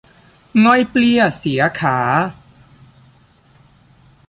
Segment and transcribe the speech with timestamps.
[0.63, 1.99] ง่อยเปลี้ยเสียขา